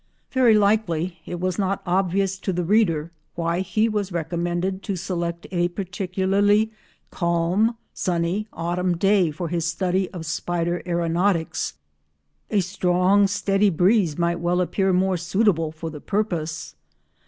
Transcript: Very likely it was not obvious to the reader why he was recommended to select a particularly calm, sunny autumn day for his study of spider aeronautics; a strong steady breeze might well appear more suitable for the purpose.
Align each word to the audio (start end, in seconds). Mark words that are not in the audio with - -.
Very 0.31 0.57
likely 0.57 1.19
it 1.27 1.39
was 1.39 1.59
not 1.59 1.83
obvious 1.85 2.39
to 2.39 2.51
the 2.51 2.63
reader 2.63 3.11
why 3.35 3.59
he 3.59 3.87
was 3.87 4.11
recommended 4.11 4.81
to 4.81 4.95
select 4.95 5.45
a 5.51 5.67
particularly 5.67 6.71
calm, 7.11 7.77
sunny 7.93 8.47
autumn 8.51 8.97
day 8.97 9.29
for 9.29 9.47
his 9.49 9.67
study 9.67 10.09
of 10.09 10.25
spider 10.25 10.81
aeronautics; 10.87 11.75
a 12.49 12.61
strong 12.61 13.27
steady 13.27 13.69
breeze 13.69 14.17
might 14.17 14.39
well 14.39 14.59
appear 14.59 14.91
more 14.91 15.17
suitable 15.17 15.71
for 15.71 15.91
the 15.91 16.01
purpose. 16.01 16.73